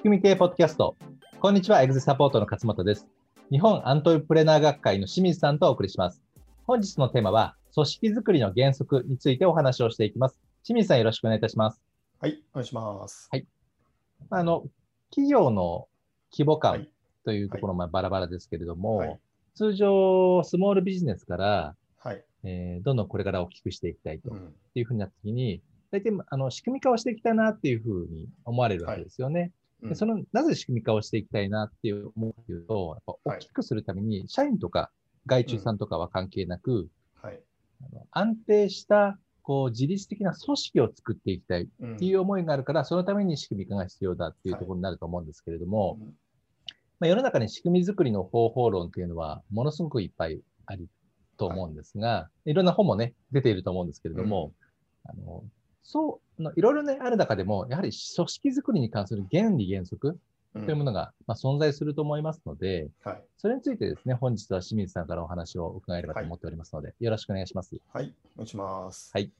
[0.00, 0.96] 仕組み系ポッドキャスト。
[1.40, 3.06] こんにちは、エグゼサポートの勝本です。
[3.50, 6.22] 日本アントレプレナー学会の清水さんとお送りします。
[6.66, 10.40] 本日のテーマは、組織づくりの原則についてお話をしていきます。
[10.64, 11.82] 清水さん、よろしくお願いいたします。
[12.18, 13.28] はい、お願いします。
[13.30, 13.46] はい
[14.30, 14.64] あの、
[15.10, 15.86] 企業の
[16.32, 16.90] 規模感はい
[17.26, 19.20] というところもバラバラですけれども、はい
[19.54, 22.24] 通常、スモールビジネスから、はい。
[22.44, 24.54] えーどんどんこれから大きくしていきたいとうん。
[24.74, 25.60] いうふうになったときに、
[25.90, 29.52] 大体あの仕組み化をしていきたいなっていうふうに思われるわけですよね。
[29.82, 29.88] うん。
[29.90, 34.90] でそのなぜ仕組み化をしていきたいなっていう思うかというと、やっぱ大きくするために、社員とか
[35.26, 36.88] 外注さんとかは関係なく、
[37.22, 37.40] はい。
[37.82, 46.06] あの安定したこう自律的な組織を作っていきたいっうんていう思いがあるから、そのために仕組み化が必要だっていうところになると思うんですけれども、うん。
[47.00, 50.88] まあ、世の中に仕組み作りの方法論っていうのはものすごくいっぱいある
[51.38, 54.52] と思うんですが、い、ろんな本もね、出ていると思うんですけれども、
[55.04, 55.42] あの
[55.82, 60.18] そうのいろいろね、ある中でも、やはり組織作りに関する原理原則
[60.54, 63.22] うんというものが、まあ、存在すると思いますので、はい。
[63.38, 67.76] それについてですね、本日は清水さんからお話を伺えればと思っておりますので、よろしくお願いします。
[67.92, 68.12] はい。
[68.34, 69.10] お願いします。
[69.14, 69.30] はい。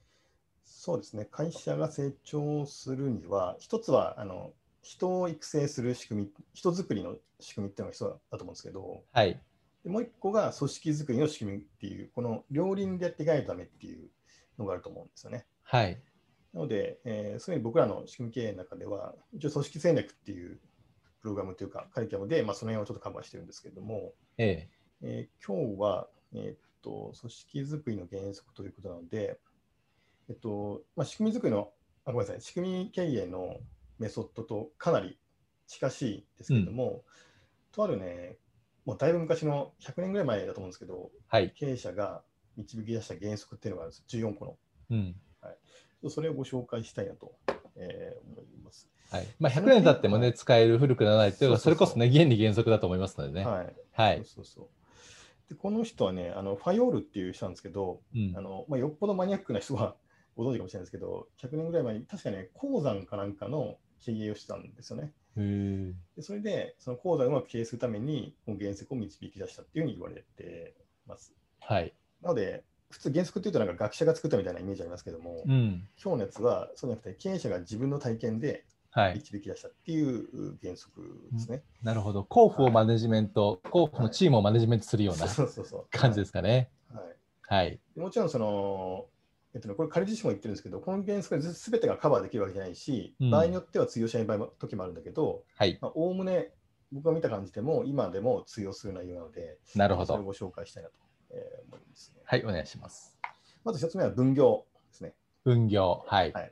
[0.63, 1.27] そうですね。
[1.29, 9.39] 会社が成長するには、一つは、あの、人を育成する仕組み、人作りの仕組みっていうのが必要だと思うんですけど、はい。
[9.83, 14.09] でもう一個が組織作りの仕組みっていう、この両輪でやっていかないとダメっていう
[14.57, 15.45] のがあると思うんですよね。
[15.63, 16.01] はい。
[16.53, 20.59] なので、えーそういうふうに僕らの仕組み経営の中では、一応組織戦略っていう
[21.21, 24.69] プログラムというか、カリキュラムで、まあ、その辺をちょっとカバーしてるんですけれども、え
[25.01, 29.39] えー今日は、えーっと組織づくりの原則ということなので、
[30.29, 31.71] えっとまあ、仕組みづくりの
[32.05, 33.57] あごめんなさい仕組み経営の
[33.99, 35.19] メソッドとかなり
[35.67, 37.03] 近しいですけれども、
[37.71, 38.37] とあるね、
[38.85, 41.51] もうだいぶ昔の100年ぐらい前だと思うんですけど、えはい。
[41.51, 42.23] 経営者が
[42.57, 44.57] 導き出した原則っていうのがあるんです、14個の。
[44.89, 45.15] うん。
[46.09, 47.33] それをご紹介したいなと、
[47.75, 48.89] えー思います。
[49.11, 49.27] はい。
[49.39, 53.45] まあ、100年経ってもね、使える古くならないというか、そそれこそね、原理原則だと思いますのでね。
[53.45, 54.23] はい、はい。
[54.25, 54.67] そうそう
[55.49, 59.95] でこの人はね、あのファイオールっていう人なんですけど、うんあのまあ、よっぽどマニアックな人は
[60.37, 65.11] ご存知かもしれないですけど、100年ぐらい前に確かね、鉱山かなんかの経営をしてたんですよね。
[65.35, 70.75] でそれで、その鉱山をうまく経営するために、この原則を導き出したっていうふうに言われて
[71.05, 71.33] ます。
[71.59, 71.93] はい。
[72.21, 75.87] なので、普通原則っていうとなんか学者が作ったみたいなイメージありますけども、うん。
[76.01, 79.13] 今日のやつはそうじゃなくて、経営者が自分の体験ではい。
[79.15, 81.63] 導き出したっていう原則ですね。
[81.81, 82.25] なるほど。
[82.25, 86.69] 候補をマネジメント、候補のチームをマネジメントするようなそうそうそう感じですかね。
[86.93, 87.05] はい
[87.47, 87.79] はい。
[87.95, 89.05] でもちろんその、
[89.53, 95.77] えっとね、これ彼自身も言ってるんですけど、この原則がすべてがカバーできるわけじゃないし、うん場合によっては通用しない場合も時もあるんだけど、はい。
[95.81, 96.51] まあおおむね
[96.91, 100.07] 僕が見た感じでも、今でも通用する内容なので、なるほど。
[100.07, 100.95] それをご紹介したいなと、
[101.31, 102.21] えー思います、ね。
[102.25, 102.43] はい。
[102.43, 103.17] お願いします。
[103.63, 105.13] まず一つ目は分業ですね。
[105.43, 106.03] 分業。
[106.07, 106.31] はい。
[106.33, 106.51] はい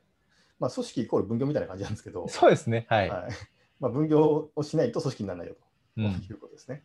[0.59, 2.85] まあ、組織イコール分業みたいな感じなんですけど、そうですね。
[2.89, 3.09] はい。
[3.09, 3.31] はい
[3.79, 5.61] まあ、分業をしないと組織にならないよと。
[5.97, 6.05] うん。
[6.05, 6.83] いうことですね。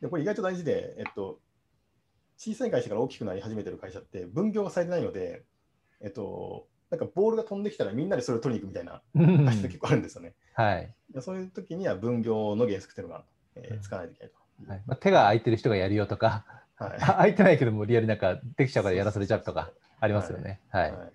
[0.00, 1.38] でこれ意外と大事で、えっと、
[2.36, 5.44] 小さい会社から大きくなり始めてる会社って分業がされてないので、
[6.00, 10.34] えっと、なんかボールが飛んできたらみんなでそれを取りに行くみたいなうん会社って結構あるんですよね。
[10.54, 10.94] はい。
[11.12, 14.70] でそういう時には分業の原則っていうのが、えーうん使わないといけないと。
[14.72, 16.44] はいまあ、手が空いてる人がやるよとか、
[16.76, 20.60] はいあ空いてないけどもリアルなんかできちゃうからやらされちゃうとかありますよね。
[20.68, 20.92] はい。
[20.92, 21.12] はい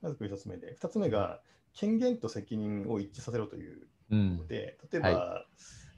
[0.00, 1.40] まずこれ一つ目で、二つ目が
[1.74, 4.46] 権限と責任を一致させろといううんの。
[4.46, 5.46] で、例えば、は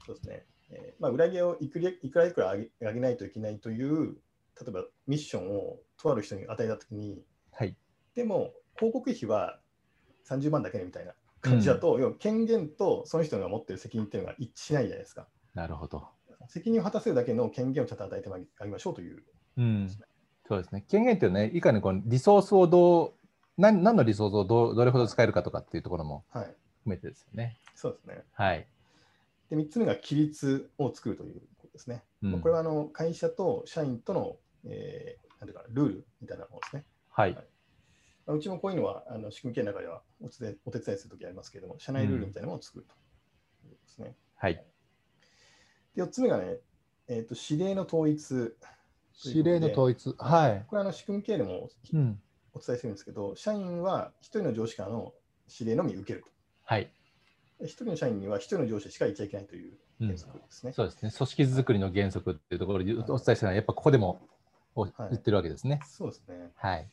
[0.05, 4.17] そうですね、えーまあ、裏毛をいくらいくらいくら上げ上げないといけないという、
[4.59, 7.75] 例えばミッションをとある人に与えたときに、はい。
[8.15, 9.59] でも広告費は
[10.27, 15.27] 30万だけねみたいな感じだと、要は権限とその人が持ってる責任っていうのが一致しないじゃないですか。
[15.53, 16.07] なるほど。
[16.51, 18.29] 責任を果たせるだけの権限をちゃんと与えて
[18.59, 19.23] あげましょうという。
[19.57, 19.89] うん。
[20.47, 20.85] そうですね。
[20.89, 23.13] 権限っていうのはね、いかにこのリソースをどう、
[23.57, 27.57] 何何のリソースをどうどれほど使えるかとかっていうところもはい、含めてですよね。
[27.75, 28.23] そうですね。
[28.33, 28.67] はい。
[29.49, 32.03] で、3つ目が規律を作るということですね。
[32.21, 36.85] うんまあこれはあの会社と社員との、えーなんていうかなルールみたいなものですね。
[37.09, 37.33] はい。
[38.27, 42.93] まあうちもこういうのはあの仕組み系の中ではお手伝いお手伝いするときありますけれども、社内ルールみたいなものを作ると
[43.67, 44.15] いうことですね。
[44.35, 44.63] はい。
[45.95, 46.57] で4つ目がね、
[47.07, 48.55] えーと、指令の統一。
[49.25, 50.15] 指令の統一。
[50.17, 50.65] はい。
[50.67, 52.19] これはあの仕組み系でもうん。
[52.53, 55.13] お伝えするんですけど、社員は1人の上司からの
[55.47, 56.27] 指令のみ受けると。
[56.63, 56.91] はい。
[57.59, 60.73] で1人の社員には1人の上司しか言っちゃいけないといううん原則ですね。
[60.73, 61.11] そうですね。
[61.11, 64.27] 組織作りの原則っていうところでお伝えしたのは、やっぱここでも
[64.75, 65.79] お言ってるわけですね。
[65.85, 66.51] そうですね。
[66.55, 66.89] はい。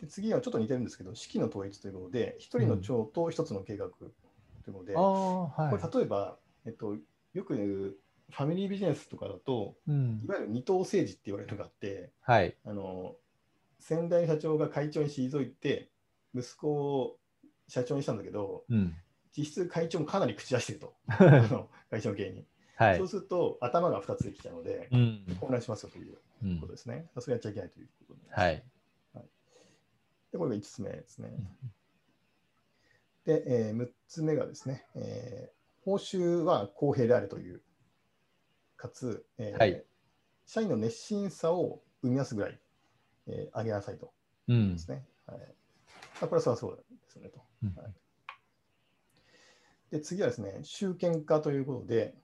[0.00, 4.08] で次はちょっと似てるんですけど、式の統一ということで、1人の長と1つの計画とい
[4.68, 5.70] うので、ああ、はい。
[5.70, 6.96] これ例えば、えっと、
[7.34, 7.96] よく言う
[8.30, 10.28] ファミリービジネスとかだと、うんい。
[10.28, 12.56] わゆる二等政治って言われるのがあって、はい。
[12.64, 13.16] あの
[13.80, 15.90] 先代の社長が会長に退いて、
[16.34, 17.16] 息子を
[17.68, 18.94] 社長にしたんだけど、うん。
[19.36, 22.46] 実質会長もかなり口出してると、 あの会長の経営に。
[22.76, 23.08] はいそう。
[23.08, 25.36] すると、頭が2つできちゃうので、うん。
[25.40, 27.10] 混乱しますよといううんことですね。
[27.18, 29.28] それやっちゃいけないということになりますはい。
[30.32, 31.30] で、これが5つ目ですね。
[33.24, 37.62] で、え6つ目がですね、えー報酬は公平であるという、
[38.76, 39.84] かつ、えーはい
[40.46, 42.58] 社員の熱心さを生み出すぐらい、
[43.28, 44.12] えー上げなさいと
[44.48, 44.78] うんで。
[44.78, 45.04] すね。
[45.26, 45.44] はいま
[46.22, 47.40] あ、これはそうそうですよねと。
[47.62, 47.92] うんはい
[49.90, 52.14] で、次はですね、集権化ということで、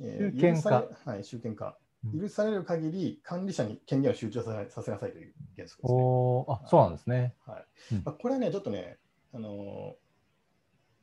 [0.00, 2.20] えー集権化許されはい、集権化うん。
[2.20, 6.00] 許される限り管理者に権限を集中させさせなさいという原則ですね。
[6.02, 7.34] おーあ、そうなんですね。
[7.46, 8.98] はいうんまあ、これはね、ちょっとね、
[9.32, 10.05] あのー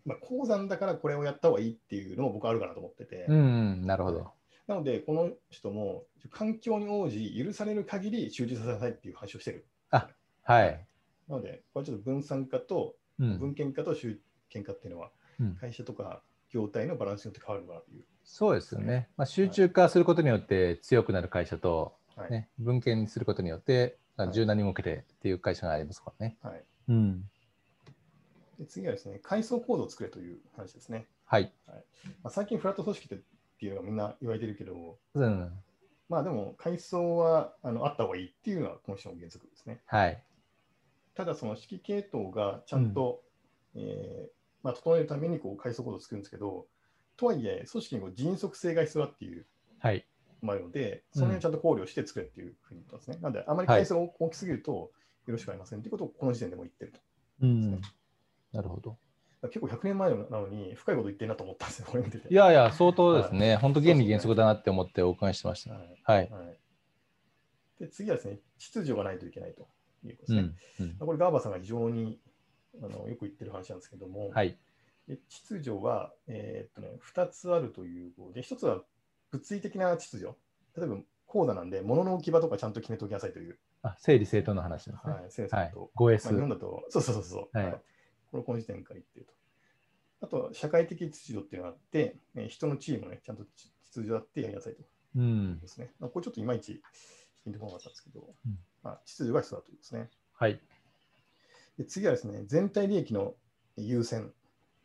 [0.06, 4.32] まあ、鉱山だからこれをやった方がいいっていうのも僕はあるかなと思ってて、うん、なるほど。
[4.68, 9.66] なので、この人も環境に応じ、許される限り集中させなさいっていう話をしてる。
[9.90, 10.86] はい。
[11.30, 13.40] なので、これはちょっと分散化とうん。
[13.40, 14.20] 文献化と集
[14.50, 16.22] 権化っていうのは、うん会社とか
[16.52, 18.04] 業態のバランスによって変わるのかなという。
[18.24, 19.10] そうですよね。
[19.18, 26.38] まあ、集中化することによって強くなる会社と、はいね、文献にすることによってはい柔軟に向けてっていう会社がありますからね。
[26.42, 27.24] はい、うん。
[28.60, 31.08] で次はですね、階層構造を作れという話ですね。
[31.26, 31.52] はい。
[31.68, 31.76] ま
[32.26, 33.20] あ、最近フラット組織ってっ
[33.60, 35.52] ていうのがみんな言われてるけど、うん。
[36.10, 39.82] まあでも階層はあのあった方がいいっていうのはこの人の原則ですね。
[39.86, 40.22] はい。
[41.16, 43.24] ただその指揮系統がちゃんと、
[43.76, 44.30] えー
[44.64, 46.68] まあ、整えるためにこう階層構造を作るんですけど、
[47.18, 49.46] とはいえ組織にこう迅速性が必要だっていう
[49.80, 50.06] はい。
[50.42, 53.18] のもあるので、その辺をちゃんと考慮して作れっていうふうに言ったんですね。
[53.22, 54.92] なので、あまり階層が大きすぎるとよ
[55.28, 57.00] ろしくありませんということをこの時点でも言ってると。
[57.42, 57.82] うん。
[58.54, 58.98] なるほど。
[59.44, 62.32] 結構100年前なのに深いこと言ってるなと思ったんですよ、これ見てて。
[62.32, 63.58] いやいや、相当ですね。
[63.58, 65.74] 本当原理原則だなって思ってお伺いしてました。
[65.74, 66.30] はいはい。
[66.30, 66.60] はい
[67.80, 69.68] で次はですね、秩序がないといけないと
[70.06, 70.54] いうことですね。
[70.80, 70.86] うん。
[70.86, 72.20] うんこれ、ガーバさんが非常に
[72.82, 74.58] あのよく言ってる話なんですけども、はい。
[75.08, 78.84] で秩序は、えーっとね、2つあるということで、1つは
[79.32, 80.34] 物理的な秩序。
[80.78, 85.14] 例えば、講座なんで、物の置き場とかちゃんと決めておきなさいという、あ整理整頓の話ですね。
[85.14, 85.92] はい、先生はいと、。
[85.96, 86.40] 5まあ、S 日。
[86.40, 87.82] 本だと、そうそうそうそう、はい
[88.34, 89.34] これこの時点から言ってると。
[90.26, 94.84] あとは、社会的秩序っていうのがあって、えー人のチームをね、ちゃんと秩序だってやりなさいと。
[95.18, 95.68] うんで。
[95.68, 95.94] すね。
[96.00, 96.82] まあ、これちょっといまいち
[97.44, 100.10] ピンとこなかったんですけど、うんまあ、秩序が必要だということですね。
[100.34, 100.60] はい。
[101.78, 103.36] で次はですね、全体利益の
[103.78, 104.34] 優先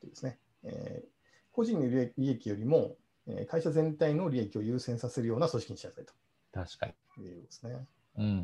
[0.01, 1.09] というですね、えー
[1.53, 2.97] 個人の利益よりも、
[3.27, 6.05] えー会社全体の利益を優先させるような組織にしなさい
[6.53, 6.93] 確かに。
[7.15, 7.89] ということですね。
[8.19, 8.43] うん。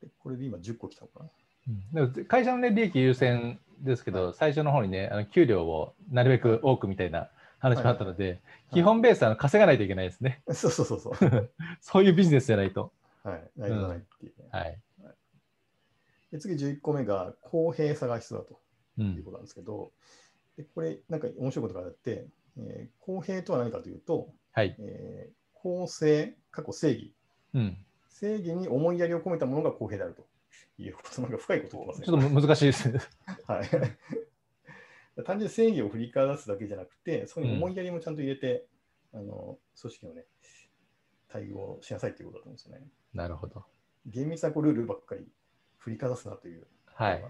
[0.00, 1.30] でこれで今10個来たのかな。
[1.68, 7.28] うんでも会社の、ね、利益優先ですけど、最初の方にね、あの給料をなるべく多くみたいな
[7.58, 8.40] 話があったので、
[8.72, 10.42] 基本ベースは稼がないといけないですね。
[10.52, 11.50] そうそうそうそう。
[11.80, 12.92] そういうビジネスじゃないと。
[13.22, 14.78] はい、ないとないっていうね、はい。
[16.32, 18.60] で次11個目が公平さが必要だと
[18.98, 19.02] う。
[19.02, 19.92] いうんことなんですけど、
[20.56, 22.26] でこれなんか面白いことがあって、
[22.58, 24.74] えー公平とは何かというと、はい。
[24.78, 27.14] えー公正、過去正義、
[27.54, 27.76] うん。
[28.08, 30.26] 正義に思いやりを込めたものが公平であると
[30.78, 32.06] いうこと、なんか深いこと言ってますね。
[32.06, 32.88] ちょっと難しいです。
[33.46, 33.68] はい、
[35.24, 38.66] 単純に正義を振りかざすだけじゃなくて、そこに思いやりもちゃんと入れて、
[39.14, 40.24] あの組織のね、
[41.28, 42.86] 対応しなさいということだと思うんですよね。
[43.14, 43.64] なるほど。
[44.06, 45.26] 厳密なこうルールばっかり
[45.78, 47.24] 振りかざすなというはい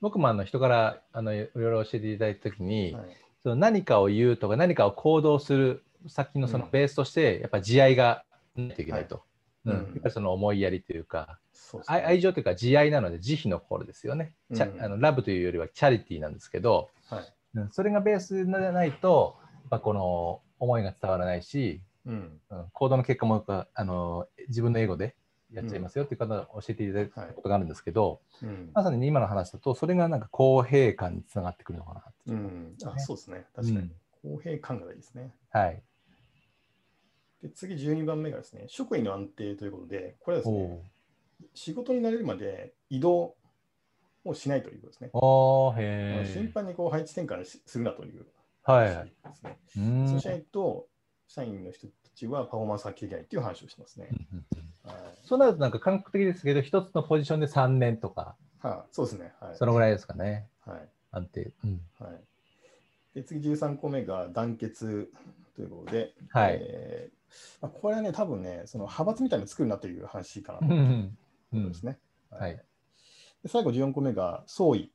[0.00, 9.16] 僕もあの人からあのいろいろ教えていただいたときに、はいその何かを言うとか何かを行動する先のそのうんベースとして、やっぱり慈愛がないといけないと。
[9.16, 9.31] うんはい
[9.64, 9.74] うん。
[9.74, 11.38] やっぱりその思いやりというか、
[11.74, 11.80] ね。
[11.86, 14.62] 愛愛情というか慈愛なので慈悲の心ですよね、うん。
[14.62, 17.32] あのラブというよりはチャリティーなんですけど、はい。
[17.54, 22.40] うんそれがベースでないとやっぱこの思いが伝わらないし、うん。
[22.50, 25.14] うん行動の結果もあの自分の英語で
[25.52, 28.70] やっちゃいますよっていう方を教えていただいたことがあるんですけど、うん。
[28.72, 32.74] まさに今の話だとそれがなんか公平感につながってくるのかなってうん。
[32.84, 33.78] あそうですね、確かに。
[33.78, 33.92] うん。
[34.36, 35.34] 公平感が大事ですね。
[35.50, 35.82] はい。
[37.42, 40.80] で次、12番目がですね、職員の安定ということで、これはですね、
[41.54, 43.34] 仕事に慣れるまで移動
[44.24, 45.10] をしないということですね。
[45.12, 48.24] あのへ頻繁にこう配置転換しするなというね。
[48.64, 49.06] ー。
[49.76, 50.86] うーんそうしないと、
[51.26, 54.08] 社員の人たちはパフォーマンス発揮できないという話をしてますね。
[54.84, 59.32] はいそうなるとなんか感覚的ですけど、一つのポジションで3年とか、はいそうですね。
[59.40, 59.56] はい。
[59.56, 60.48] そのぐらいですかね。
[60.64, 61.52] はい安定。
[61.64, 61.80] うん。
[61.98, 62.20] はい、
[63.14, 65.10] で次、13個目が団結
[65.54, 71.18] ということで、はいえーまあ、これはね、多分ね、その派閥みたいなの作るなという話かなとういうん
[71.50, 71.98] ことですね。
[72.30, 72.60] はい
[73.42, 74.92] で最後、14個目が総意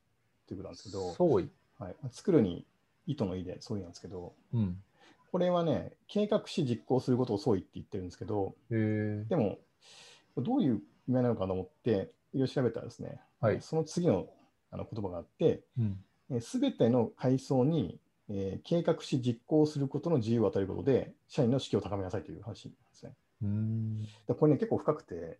[0.48, 1.52] ということなんですけど、総意。
[1.78, 2.66] はい、作るに
[3.06, 4.82] 意図の意で総意なんですけど、うん。
[5.32, 9.60] これはね、計画し実行することを総意って言ってるんですけど、でも、
[10.38, 11.92] どういう意味なのかと思って、
[12.34, 14.28] いろいろ調べたらですね、はいその次の
[14.72, 16.42] あの言葉があって、うん。
[16.42, 23.14] すべての階層に、えー計画し実行することの自由を与えることで、社員の士気を高めなさいという話ですね。
[23.44, 24.04] うん。
[24.04, 25.40] でこれね、結構深くて、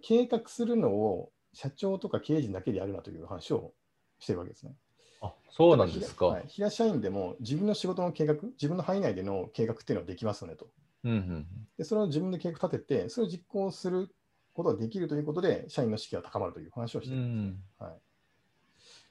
[0.00, 3.72] 計画するのを社長とか経営陣だけでやるなという話を
[4.18, 4.74] してるわけですね。
[5.20, 6.26] あ、そうなんですか。
[6.26, 10.68] はい、平社員でも自分の仕事の計画、自分の範囲内での計画っていうのはできますよねと。
[11.04, 11.46] うんうん。
[11.78, 14.14] で、それを自分で計画立てて、それを実行する
[14.54, 17.86] ことができるということで、社員の士気が高まるという話をしてうるんですね。
[17.86, 17.88] ん。
[17.90, 17.96] は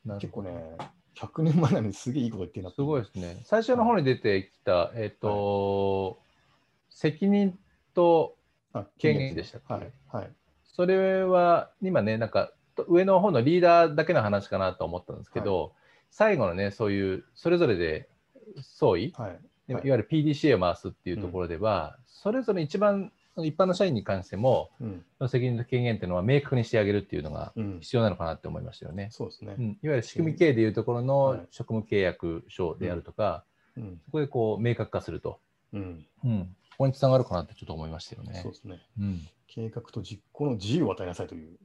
[0.05, 0.77] い、なる結構ね、
[1.15, 3.41] 100年前なのにすげえいいこと言ってるなすごいですね。
[3.43, 6.19] 最初の方に出てきた、えっ、と、
[6.89, 7.57] 責任
[7.93, 8.35] と
[8.73, 9.73] あ権限でしたっけ？
[9.73, 9.91] はい。
[10.11, 10.31] はい。
[10.63, 15.73] それは今ね、なんかと上の方のリーダーだけの話かなと思ったんですけど、
[16.09, 18.09] 最後のね、そういうそれぞれで
[18.61, 19.39] 総意、はい。
[19.69, 23.11] い、はいわゆる PDCA を回すっていうところでは、それぞれ一番
[23.45, 25.05] 一般の社員に関しても、うん。
[25.17, 27.79] その責任と権限っていうのは明確にしてあげるっていうのがうん。
[27.81, 29.09] 必要なのかなって思いましたよね。
[29.11, 29.61] そうですねう。
[29.61, 33.43] ん、いわゆる仕組み経営でいうところはのい職務契約書であるとか、
[33.77, 34.01] うん。
[34.05, 35.39] そこでこう明確化すると、
[35.73, 36.05] うん。
[36.23, 38.51] うん、ここにつながるかなってちょっと思いましたよねそう。
[38.51, 38.79] ですね。
[38.99, 41.57] うん、計画と実行の自由を与えなさいという。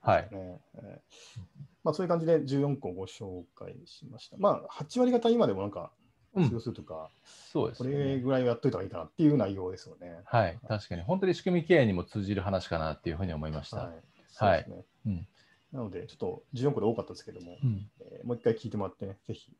[0.00, 0.28] はい。
[0.32, 4.36] ねえーまあ、そういう感じで14個ご紹介しました。
[4.38, 5.90] まあ、8割方今でもなんか、
[6.34, 7.10] うん通用するとか、
[7.52, 7.90] そうですね。
[7.90, 10.20] れぐらいはやっといた方がいいかなっていう内容ですよね。
[10.24, 13.76] はい、確かに本当に仕組み経営にも通じる話かなっていうふうに思いました。
[13.78, 13.92] はい。
[14.28, 14.84] そうですね。
[15.06, 15.26] うん
[15.72, 19.50] なので、ちょっと14個で多かったですけども、うん、えーもう一回聞いてもらってね、ぜひ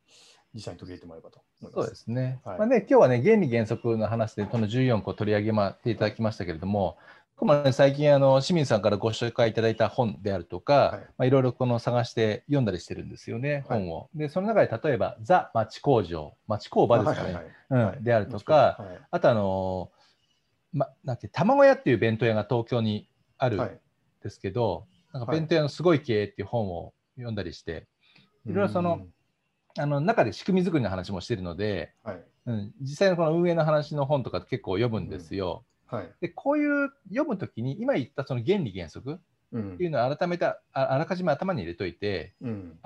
[0.54, 1.90] 実際に取り入れてもらえればと思いそうます。
[1.90, 2.40] ですね。
[2.44, 6.98] はいまあね、今日はね、原理原則の話でこの14個取り上げまていただきましたけれども、
[7.42, 11.00] 僕もね、最近あの清水さんからご紹介いただいた本であるとか、はい。
[11.00, 13.80] いまあ、いろいろこの探して読んだりしてるんですよね、はい。
[13.80, 14.08] 本を。
[14.14, 19.00] で、その中で例えば、ザ・町工場、町工場ですかね、うん、であるとか、はい。
[19.10, 23.08] あとあのーま、なんて卵屋っていう弁当屋が東京に
[23.38, 23.80] あるんはい。
[24.22, 25.40] ですけど、なんかはい。
[25.40, 27.88] 弁当屋のすごい経営っていう本を読んだりして、
[28.46, 29.00] いろいろその
[29.76, 31.92] あの中で仕組み作りの話もしてるので。
[32.44, 35.64] うん、実際のこの運営の話の本とか結構読むんですよ。
[35.92, 36.10] はい。
[36.20, 39.20] でこういう読むときに今言ったその原理原則
[39.52, 42.78] うんっていうのを改めてああらかじめ頭に入れといてうん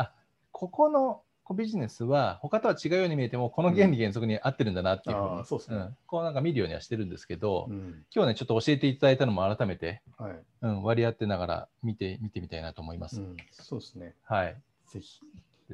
[0.50, 10.32] ここのこうビジネスは他とは違うように見えてもこの原理原則に合ってるんだなっていうふうに、うですねんこうなんか見るようにはしてるんですけど、うん今日ねちょっと教えていただいたのも改めて、はい。
[10.62, 13.20] うん、割り当てながら見て見てみたいなと思います。
[13.20, 14.14] うんそうですね。
[14.24, 14.56] はい。
[14.88, 15.20] ぜひ、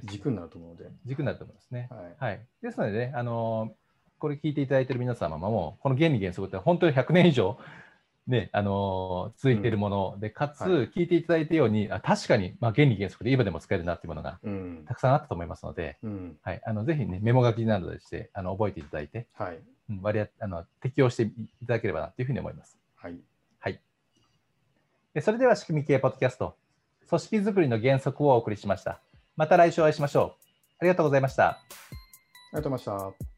[0.05, 0.91] 軸になると思うので。
[1.07, 1.89] 軸になると思いますね。
[1.91, 2.17] はい。
[2.19, 2.41] はい。
[2.61, 3.82] ですのでね、あのー
[4.23, 7.59] これ聞いていただいている皆様も、この原理原則って本当に100年以上、
[8.29, 14.95] ね、あのー続いているもので、かつ、はい聞いていただいたように、あ確かに、まあ、原理原則で今でも使えるなっていうものがうんた。
[14.95, 16.37] くさんあったと思いますので、うん。
[16.41, 19.59] はい、あのぜひね、メモ書きなどでして、あの覚えていただいて、はい。
[19.91, 22.79] うん割あの適用していただければなというふうに思います。
[22.95, 23.19] はい。
[23.59, 23.81] はい。
[25.15, 26.55] でそれでは、仕組み系ポッドキャスト、
[27.09, 29.01] 組織づくりの原則をお送りしました。
[29.35, 30.43] また来週お会いしましょう。
[30.79, 31.49] ありがとうございました。
[31.49, 31.59] あ
[32.53, 33.32] りがとうございました。